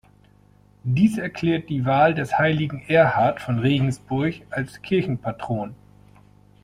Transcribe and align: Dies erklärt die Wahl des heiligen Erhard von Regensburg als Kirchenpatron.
Dies 0.83 1.19
erklärt 1.19 1.69
die 1.69 1.85
Wahl 1.85 2.15
des 2.15 2.35
heiligen 2.39 2.81
Erhard 2.89 3.39
von 3.39 3.59
Regensburg 3.59 4.33
als 4.49 4.81
Kirchenpatron. 4.81 5.75